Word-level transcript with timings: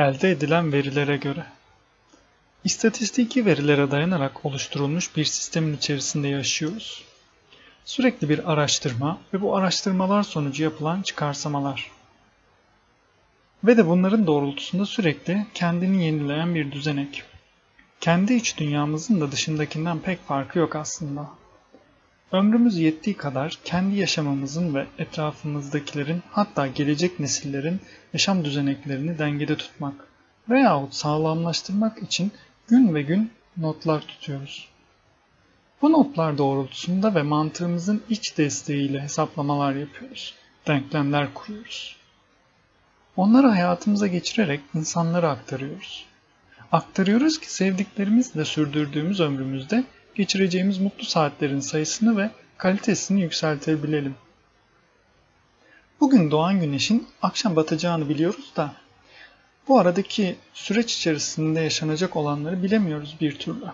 elde 0.00 0.30
edilen 0.30 0.72
verilere 0.72 1.16
göre. 1.16 1.46
İstatistiki 2.64 3.46
verilere 3.46 3.90
dayanarak 3.90 4.46
oluşturulmuş 4.46 5.16
bir 5.16 5.24
sistemin 5.24 5.76
içerisinde 5.76 6.28
yaşıyoruz. 6.28 7.04
Sürekli 7.84 8.28
bir 8.28 8.52
araştırma 8.52 9.18
ve 9.34 9.40
bu 9.40 9.56
araştırmalar 9.56 10.22
sonucu 10.22 10.62
yapılan 10.62 11.02
çıkarsamalar. 11.02 11.90
Ve 13.64 13.76
de 13.76 13.86
bunların 13.86 14.26
doğrultusunda 14.26 14.86
sürekli 14.86 15.46
kendini 15.54 16.04
yenileyen 16.04 16.54
bir 16.54 16.72
düzenek. 16.72 17.22
Kendi 18.00 18.34
iç 18.34 18.58
dünyamızın 18.58 19.20
da 19.20 19.32
dışındakinden 19.32 19.98
pek 19.98 20.26
farkı 20.26 20.58
yok 20.58 20.76
aslında. 20.76 21.30
Ömrümüz 22.32 22.78
yettiği 22.78 23.16
kadar 23.16 23.58
kendi 23.64 23.96
yaşamımızın 23.96 24.74
ve 24.74 24.86
etrafımızdakilerin 24.98 26.22
hatta 26.30 26.66
gelecek 26.66 27.20
nesillerin 27.20 27.80
yaşam 28.12 28.44
düzeneklerini 28.44 29.18
dengede 29.18 29.56
tutmak 29.56 29.94
veyahut 30.50 30.94
sağlamlaştırmak 30.94 32.02
için 32.02 32.32
gün 32.68 32.94
ve 32.94 33.02
gün 33.02 33.30
notlar 33.56 34.00
tutuyoruz. 34.00 34.68
Bu 35.82 35.92
notlar 35.92 36.38
doğrultusunda 36.38 37.14
ve 37.14 37.22
mantığımızın 37.22 38.02
iç 38.08 38.38
desteğiyle 38.38 39.00
hesaplamalar 39.00 39.74
yapıyoruz. 39.74 40.34
Denklemler 40.66 41.34
kuruyoruz. 41.34 41.96
Onları 43.16 43.46
hayatımıza 43.46 44.06
geçirerek 44.06 44.60
insanlara 44.74 45.30
aktarıyoruz. 45.30 46.04
Aktarıyoruz 46.72 47.40
ki 47.40 47.52
sevdiklerimizle 47.52 48.44
sürdürdüğümüz 48.44 49.20
ömrümüzde 49.20 49.84
geçireceğimiz 50.14 50.78
mutlu 50.78 51.04
saatlerin 51.04 51.60
sayısını 51.60 52.16
ve 52.16 52.30
kalitesini 52.58 53.20
yükseltebilelim. 53.20 54.14
Bugün 56.00 56.30
doğan 56.30 56.60
güneşin 56.60 57.08
akşam 57.22 57.56
batacağını 57.56 58.08
biliyoruz 58.08 58.52
da 58.56 58.74
bu 59.68 59.78
aradaki 59.78 60.36
süreç 60.54 60.96
içerisinde 60.96 61.60
yaşanacak 61.60 62.16
olanları 62.16 62.62
bilemiyoruz 62.62 63.16
bir 63.20 63.38
türlü. 63.38 63.66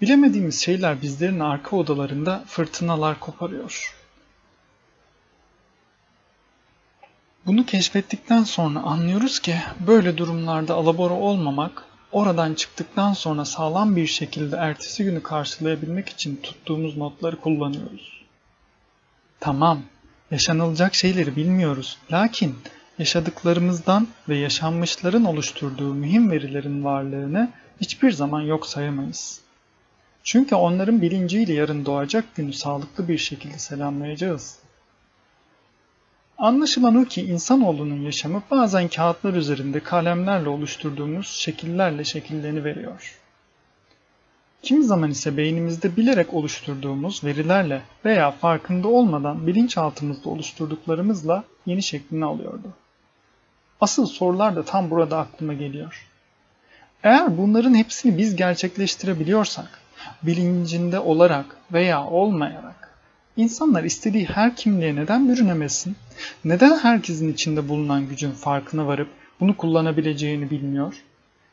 Bilemediğimiz 0.00 0.60
şeyler 0.60 1.02
bizlerin 1.02 1.40
arka 1.40 1.76
odalarında 1.76 2.44
fırtınalar 2.46 3.20
koparıyor. 3.20 3.96
Bunu 7.46 7.66
keşfettikten 7.66 8.44
sonra 8.44 8.80
anlıyoruz 8.80 9.40
ki 9.40 9.56
böyle 9.86 10.18
durumlarda 10.18 10.74
alabora 10.74 11.14
olmamak, 11.14 11.84
oradan 12.12 12.54
çıktıktan 12.54 13.12
sonra 13.12 13.44
sağlam 13.44 13.96
bir 13.96 14.06
şekilde 14.06 14.56
ertesi 14.56 15.04
günü 15.04 15.22
karşılayabilmek 15.22 16.08
için 16.08 16.36
tuttuğumuz 16.42 16.96
notları 16.96 17.40
kullanıyoruz. 17.40 18.22
Tamam, 19.40 19.82
yaşanılacak 20.30 20.94
şeyleri 20.94 21.36
bilmiyoruz. 21.36 21.98
Lakin 22.12 22.56
yaşadıklarımızdan 22.98 24.08
ve 24.28 24.36
yaşanmışların 24.36 25.24
oluşturduğu 25.24 25.94
mühim 25.94 26.30
verilerin 26.30 26.84
varlığını 26.84 27.50
hiçbir 27.80 28.12
zaman 28.12 28.40
yok 28.40 28.66
sayamayız. 28.66 29.40
Çünkü 30.22 30.54
onların 30.54 31.02
bilinciyle 31.02 31.52
yarın 31.52 31.86
doğacak 31.86 32.34
günü 32.36 32.52
sağlıklı 32.52 33.08
bir 33.08 33.18
şekilde 33.18 33.58
selamlayacağız. 33.58 34.58
Anlaşılan 36.40 36.96
o 36.96 37.04
ki 37.04 37.22
insanoğlunun 37.22 38.00
yaşamı 38.00 38.42
bazen 38.50 38.88
kağıtlar 38.88 39.34
üzerinde 39.34 39.80
kalemlerle 39.80 40.48
oluşturduğumuz 40.48 41.26
şekillerle 41.26 42.04
şekillerini 42.04 42.64
veriyor. 42.64 43.18
Kimi 44.62 44.84
zaman 44.84 45.10
ise 45.10 45.36
beynimizde 45.36 45.96
bilerek 45.96 46.34
oluşturduğumuz 46.34 47.24
verilerle 47.24 47.82
veya 48.04 48.30
farkında 48.30 48.88
olmadan 48.88 49.46
bilinçaltımızda 49.46 50.30
oluşturduklarımızla 50.30 51.44
yeni 51.66 51.82
şeklini 51.82 52.24
alıyordu. 52.24 52.68
Asıl 53.80 54.06
sorular 54.06 54.56
da 54.56 54.64
tam 54.64 54.90
burada 54.90 55.18
aklıma 55.18 55.54
geliyor. 55.54 56.06
Eğer 57.02 57.38
bunların 57.38 57.74
hepsini 57.74 58.18
biz 58.18 58.36
gerçekleştirebiliyorsak, 58.36 59.80
bilincinde 60.22 61.00
olarak 61.00 61.56
veya 61.72 62.06
olmayarak, 62.06 62.94
insanlar 63.36 63.84
istediği 63.84 64.24
her 64.26 64.56
kimliğe 64.56 64.96
neden 64.96 65.28
bürünemesin? 65.28 65.96
Neden 66.44 66.78
herkesin 66.78 67.32
içinde 67.32 67.68
bulunan 67.68 68.08
gücün 68.08 68.30
farkına 68.30 68.86
varıp 68.86 69.08
bunu 69.40 69.56
kullanabileceğini 69.56 70.50
bilmiyor? 70.50 70.94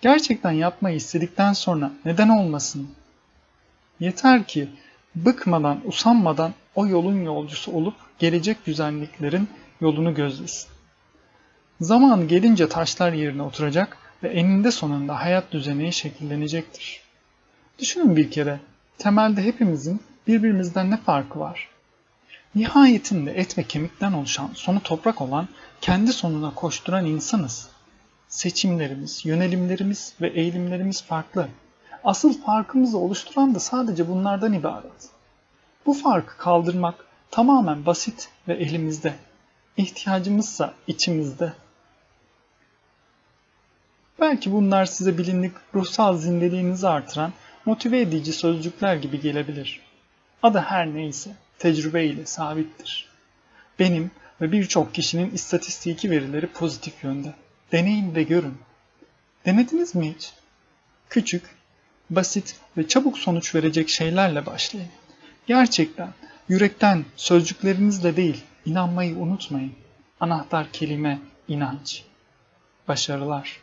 Gerçekten 0.00 0.52
yapmayı 0.52 0.96
istedikten 0.96 1.52
sonra 1.52 1.92
neden 2.04 2.28
olmasın? 2.28 2.88
Yeter 4.00 4.44
ki 4.44 4.68
bıkmadan, 5.16 5.80
usanmadan 5.84 6.52
o 6.74 6.86
yolun 6.86 7.24
yolcusu 7.24 7.72
olup 7.72 7.94
gelecek 8.18 8.64
güzelliklerin 8.64 9.48
yolunu 9.80 10.14
gözlesin. 10.14 10.70
Zaman 11.80 12.28
gelince 12.28 12.68
taşlar 12.68 13.12
yerine 13.12 13.42
oturacak 13.42 13.96
ve 14.22 14.28
eninde 14.28 14.70
sonunda 14.70 15.20
hayat 15.20 15.52
düzeni 15.52 15.92
şekillenecektir. 15.92 17.00
Düşünün 17.78 18.16
bir 18.16 18.30
kere, 18.30 18.60
temelde 18.98 19.42
hepimizin 19.42 20.00
birbirimizden 20.26 20.90
ne 20.90 20.96
farkı 20.96 21.40
var? 21.40 21.68
Nihayetinde 22.54 23.32
et 23.32 23.58
ve 23.58 23.62
kemikten 23.62 24.12
oluşan, 24.12 24.50
sonu 24.54 24.82
toprak 24.82 25.20
olan, 25.20 25.48
kendi 25.80 26.12
sonuna 26.12 26.54
koşturan 26.54 27.06
insanız. 27.06 27.68
Seçimlerimiz, 28.28 29.26
yönelimlerimiz 29.26 30.14
ve 30.20 30.28
eğilimlerimiz 30.28 31.02
farklı. 31.02 31.48
Asıl 32.04 32.42
farkımızı 32.42 32.98
oluşturan 32.98 33.54
da 33.54 33.60
sadece 33.60 34.08
bunlardan 34.08 34.52
ibaret. 34.52 35.10
Bu 35.86 35.94
farkı 35.94 36.38
kaldırmak 36.38 36.94
tamamen 37.30 37.86
basit 37.86 38.28
ve 38.48 38.54
elimizde. 38.54 39.14
İhtiyacımızsa 39.76 40.74
içimizde. 40.86 41.52
Belki 44.20 44.52
bunlar 44.52 44.86
size 44.86 45.18
bilinlik 45.18 45.52
ruhsal 45.74 46.16
zindeliğinizi 46.16 46.88
artıran 46.88 47.32
motive 47.64 48.00
edici 48.00 48.32
sözcükler 48.32 48.96
gibi 48.96 49.20
gelebilir. 49.20 49.80
Adı 50.42 50.58
her 50.58 50.94
neyse 50.94 51.30
tecrübe 51.62 52.04
ile 52.04 52.26
sabittir. 52.26 53.08
Benim 53.78 54.10
ve 54.40 54.52
birçok 54.52 54.94
kişinin 54.94 55.30
istatistiki 55.30 56.10
verileri 56.10 56.46
pozitif 56.46 57.04
yönde. 57.04 57.34
Deneyin 57.72 58.14
ve 58.14 58.22
görün. 58.22 58.58
Denediniz 59.46 59.94
mi 59.94 60.14
hiç? 60.14 60.32
Küçük, 61.10 61.42
basit 62.10 62.56
ve 62.76 62.88
çabuk 62.88 63.18
sonuç 63.18 63.54
verecek 63.54 63.88
şeylerle 63.88 64.46
başlayın. 64.46 64.88
Gerçekten, 65.46 66.08
yürekten, 66.48 67.04
sözcüklerinizle 67.16 68.16
değil, 68.16 68.44
inanmayı 68.66 69.16
unutmayın. 69.16 69.72
Anahtar 70.20 70.72
kelime 70.72 71.18
inanç. 71.48 72.02
Başarılar. 72.88 73.60